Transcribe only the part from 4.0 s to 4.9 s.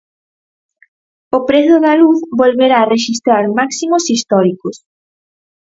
históricos.